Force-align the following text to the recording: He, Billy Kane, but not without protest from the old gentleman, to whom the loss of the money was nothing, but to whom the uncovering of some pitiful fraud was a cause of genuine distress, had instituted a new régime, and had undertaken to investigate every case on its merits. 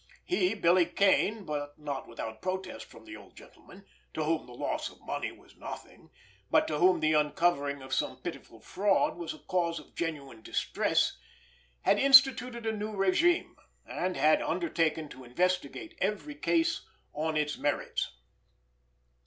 He, 0.25 0.55
Billy 0.55 0.87
Kane, 0.87 1.45
but 1.45 1.77
not 1.77 2.07
without 2.07 2.41
protest 2.41 2.85
from 2.85 3.05
the 3.05 3.15
old 3.15 3.35
gentleman, 3.37 3.85
to 4.15 4.23
whom 4.23 4.47
the 4.47 4.51
loss 4.51 4.89
of 4.89 4.97
the 4.97 5.05
money 5.05 5.31
was 5.31 5.55
nothing, 5.55 6.09
but 6.49 6.67
to 6.69 6.79
whom 6.79 7.01
the 7.01 7.13
uncovering 7.13 7.83
of 7.83 7.93
some 7.93 8.19
pitiful 8.19 8.59
fraud 8.61 9.15
was 9.15 9.35
a 9.35 9.45
cause 9.45 9.77
of 9.79 9.93
genuine 9.93 10.41
distress, 10.41 11.19
had 11.81 11.99
instituted 11.99 12.65
a 12.65 12.71
new 12.75 12.93
régime, 12.93 13.53
and 13.85 14.17
had 14.17 14.41
undertaken 14.41 15.07
to 15.09 15.23
investigate 15.23 15.95
every 16.01 16.33
case 16.33 16.83
on 17.13 17.37
its 17.37 17.59
merits. 17.59 18.11